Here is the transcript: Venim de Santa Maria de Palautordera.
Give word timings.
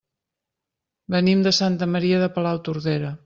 Venim 1.17 1.45
de 1.49 1.53
Santa 1.59 1.89
Maria 1.93 2.25
de 2.25 2.31
Palautordera. 2.39 3.13